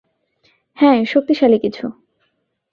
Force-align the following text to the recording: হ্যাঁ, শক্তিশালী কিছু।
হ্যাঁ, 0.77 1.05
শক্তিশালী 1.05 1.59
কিছু। 1.59 1.85